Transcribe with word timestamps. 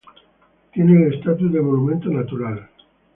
Tiene 0.73 0.95
el 0.95 1.13
estatus 1.13 1.51
de 1.53 1.61
Monumento 1.61 2.09
Natural. 2.09 2.67